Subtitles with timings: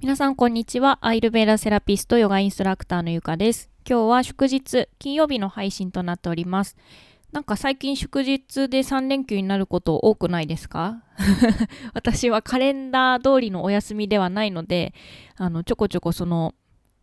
[0.00, 0.98] 皆さんこんにちは。
[1.02, 3.68] アイルベーダセラピストヨガインストラクターのゆかです。
[3.88, 6.76] 今日は祝日、金曜日の配信となっております。
[7.32, 11.02] なんか最近祝日で3連休になること多くないですか？
[11.92, 14.94] 私はカレンダー通りのお休みではないので、
[15.36, 16.54] あの、ちょこちょこその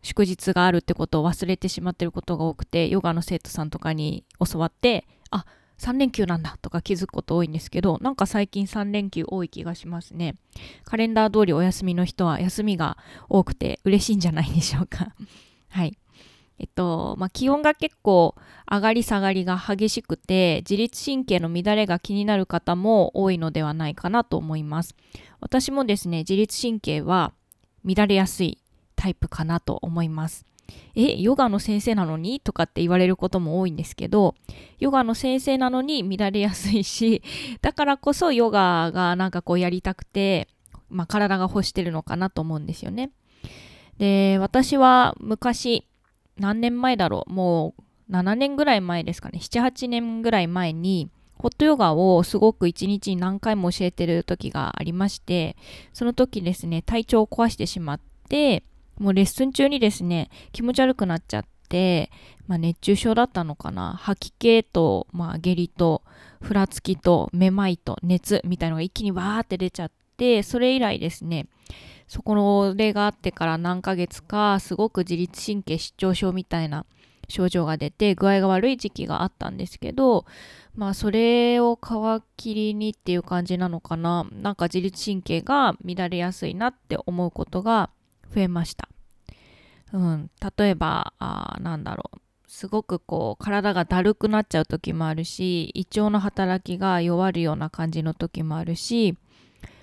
[0.02, 5.46] 祝日があるってことを忘れてしまってることが多くて、ヨガの生徒さんとかに教わって、あ、
[5.78, 10.34] 3連休なんだとか気づくこと多いんですけど、なんか最近3連休多い気がしますね。
[10.84, 15.14] カレンダー通りお休みの人は休みが多くて嬉しいんじゃないでしょうか。
[15.70, 15.96] はい。
[16.58, 18.34] えっと、まあ、気温が結構
[18.68, 24.96] 上がり下がりが激しくて、自律神経の乱れが気になる方も多いのではないかなと思います。
[25.40, 27.32] 私もですね、自律神経は
[27.84, 28.58] 乱れやすい
[28.96, 30.44] タイプかなと思います。
[30.94, 32.40] え、ヨガの先生なのに？
[32.40, 34.34] とかって言われることも多いんですけど、
[34.78, 37.22] ヨガの先生なのに乱れやすいし、
[37.62, 40.48] だからこそヨガがなんかこうやりたくて、
[40.88, 43.10] まあ体が欲してるのかなと思うんですよね。
[43.98, 45.86] で、私は昔、
[46.36, 47.74] 何年前だろう、も
[48.08, 55.56] う7年ぐらい前ですかね、7、8年ぐらい前に、ホットヨガをすごく一日に何回も教えてる時がありまして、
[55.92, 58.64] その時ですね、体調を壊してしまって、
[58.98, 62.10] もうレッスン中にですね、気持ち悪くなっちゃって、
[62.46, 66.02] まあ、熱中症だったのかな吐き気と、まあ、下痢と、
[66.40, 71.46] ふらつきと、めまいと、熱みたいのが一気にわーって出ちゃって、それ以来ですね、
[72.06, 76.86] そこの例があってから何ヶ月か、すごく自律神経失調症みたいな
[77.28, 80.24] 症状が出て、具合が悪い時期があったんですけど、
[80.74, 84.26] まあ、それを皮切りにっていう感じなのかな。
[84.32, 87.90] なんか自律神経が乱れやすいなって思うことが
[88.34, 88.88] 増えました。
[89.92, 99.16] うん、例えばあなんだろうすごくこう体がだるくなっちゃう時もあるし胃腸の働きが弱るような感じの時もあるし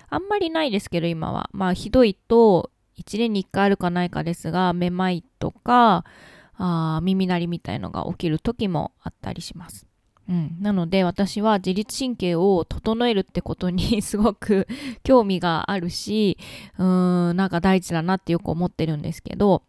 [0.09, 6.05] あんまりないですけど今はまあひどいと1年に1回あるかないかですがめまいとか
[6.57, 9.85] あ耳鳴りみたいのが起きる時もあったりします。
[10.27, 14.67] うん、なので私は自律神経を整えるってことに すごく
[15.03, 16.37] 興味があるし
[16.79, 19.61] うーんなんか大事だなってよく思ってるんですけど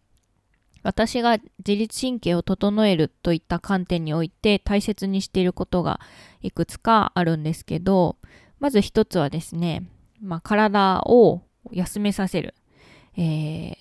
[0.82, 6.00] 私が自律神経を整えるといった観点において大切にしていることが
[6.42, 8.16] いくつかあるんですけど
[8.58, 9.82] まず一つはですね、
[10.22, 12.54] まあ、体を休めさせる、
[13.16, 13.76] えー、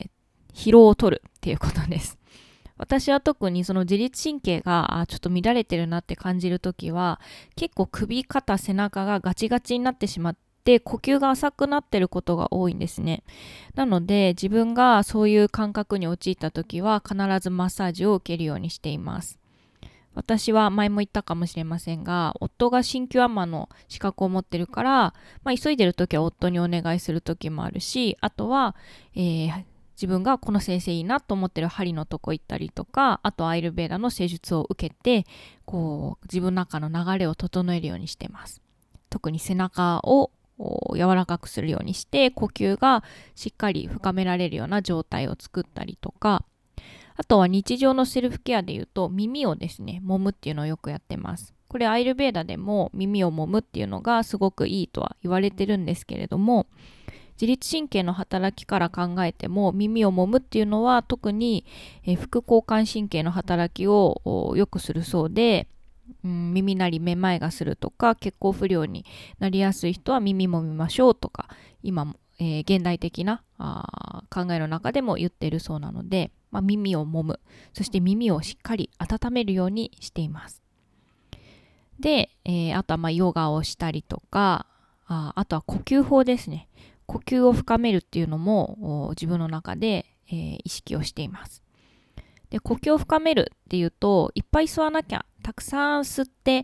[0.53, 2.17] 疲労を取るっていうことです。
[2.77, 7.21] 私は特にその自律神経がちょっと乱れてるなって感じるときは
[7.55, 13.23] 結構首肩背中がガチガチになってしまって呼吸が浅くなってることが多いんですね。
[13.75, 19.39] なので自分がそういう感覚に陥った時は必ずマッサージを受けるようにしています。
[20.15, 25.13] 私は前も言ったかもしれませんが夫が鍼灸アマの資格を持ってるから、
[25.43, 28.75] まあ、急いでる時は夫にお願いする時もあるしあとは、
[29.13, 29.65] えー、
[29.95, 35.25] 自分がこの先生いいなと思ってる針のとこ行ったりとかあとアイルベーダの施術を受けて
[35.65, 38.61] こう自分の中の流れを整えるようにしてます。
[39.09, 40.31] 特に背中を
[40.93, 43.03] 柔らかくするようにして呼吸が
[43.35, 46.43] しっかり深められるような状態を作ったりとか。
[47.17, 51.53] あとは日常のセルフケアで言うと耳をですね揉むっていうのをよくやってます。
[51.69, 56.67] これアイルベーダでも耳を揉むっていうのがすごくいいとは言われてるんですけれども
[57.35, 61.65] 自律神経の働きから考えても耳を揉むっていうのは特に、
[62.05, 65.67] え副交感神経の働きを良くするそうで、
[66.23, 69.05] うん、耳鳴りめまいがするとか血行不良に
[69.39, 71.49] なりやすい人は耳もみましょうとか
[71.83, 77.39] 今も、えー、現代的なあ考えの中でも言っているそうなので、まあ、耳を揉む。
[77.73, 80.61] そして耳をしっかり温めるようにしています。
[81.99, 84.65] で、えー、あとはまヨガをしたりとか
[85.07, 86.67] ああとは呼吸法ですね。
[87.05, 91.63] 呼吸を深めるっていうのも自分の中で、えー、意識をしています。
[92.49, 96.63] で呼吸を深めるっていうといっぱい吸わなきゃたくさん吸ってっ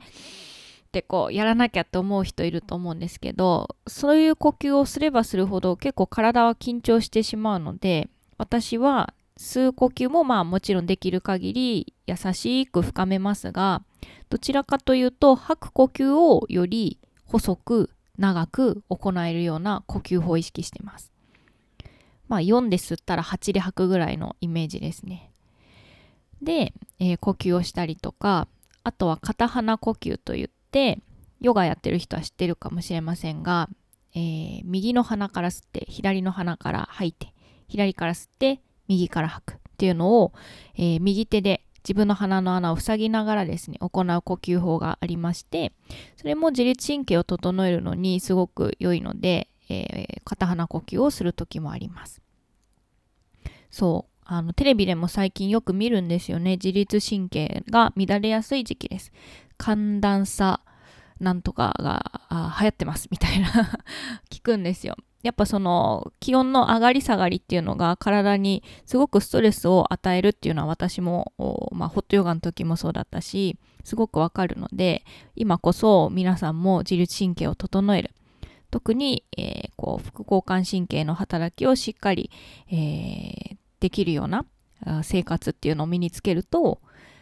[0.92, 13.84] てこうやらなきゃって思う人いると思うんですけどそういう呼吸をすればするほど結構体は緊張してしまうので私は吸う呼吸もまあもちろんできる限り優しく深めますが
[14.30, 17.90] どちらかというと吐く呼吸をより細く
[18.22, 21.12] 長く行えるような呼吸法を意識してます。
[22.28, 25.32] まあ4で吸ったら8で吐くぐらいのイメージですね。
[26.42, 28.48] で、えー、呼吸をしたりとか、
[28.84, 31.00] あとは片鼻呼吸といって、
[31.42, 33.68] ヨガやってる人は知ってるかもしれませんが、
[34.14, 37.34] えー、右の鼻から吸って左の鼻から吐いて
[37.68, 40.34] 左から吸って右から吐くっていうのを、
[40.76, 45.72] えー、右手で自分の鼻の穴を塞ぎながらですね、行う呼吸法がありまして、
[46.18, 52.22] それも自律神経を整えるのにすごく良いので、えー、片鼻呼吸をする時もあります。
[53.70, 56.52] そう、あの、テレビでも最近よく見るんですよね。
[56.52, 59.12] 自律神経が乱れやすい時期です。
[59.58, 60.62] 寒暖差
[61.20, 62.22] なんとかが
[62.60, 63.48] 流行ってますみたいな
[64.30, 64.96] 聞くんですよ。
[65.24, 71.34] やっぱその気温の上がり下がりっていうのが体にすごくストレスを与えるっていうのは私も、
[71.72, 75.04] まあ、ホットヨガの時もそうだったしすごくわかるので
[75.36, 78.12] 今こそ皆さんも自律神経を整える
[78.72, 82.32] 特に、えー、こう副交感神経の働きをしっかり、
[82.72, 84.46] えー、できるような
[85.04, 86.80] 生活っていうのを身につけると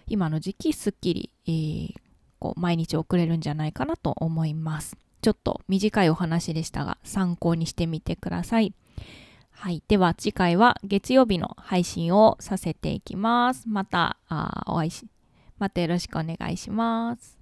[0.07, 1.93] 今の時期すっきり、えー、
[2.39, 4.95] こう毎日送れるんじゃないかなと思います。
[5.21, 8.73] ちょっと短いお話でしたが参考にしてみてください。
[9.51, 9.83] はい。
[9.87, 13.67] では次回は月曜日の配信をさせていきます。
[13.67, 15.05] また、あお会いし、
[15.57, 17.38] またよろしくお願いします。